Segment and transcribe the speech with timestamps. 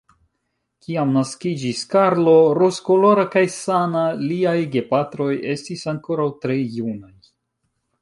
[0.85, 7.17] Kiam naskiĝis Karlo, rozkolora kaj sana, liaj gepatroj estis ankoraŭ tre junaj.